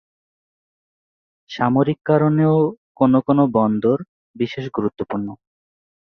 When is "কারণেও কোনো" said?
2.05-3.17